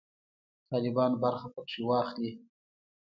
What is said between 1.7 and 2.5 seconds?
واخلي.